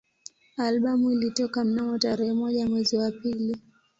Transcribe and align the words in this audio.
Albamu 0.57 1.11
ilitoka 1.11 1.63
mnamo 1.63 1.97
tarehe 1.97 2.33
moja 2.33 2.69
mwezi 2.69 2.97
wa 2.97 3.11
pili 3.11 3.57